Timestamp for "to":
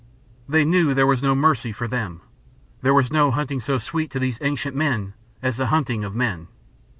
4.09-4.19